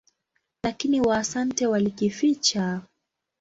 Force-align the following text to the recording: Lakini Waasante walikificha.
Lakini 0.63 1.01
Waasante 1.01 1.67
walikificha. 1.67 2.81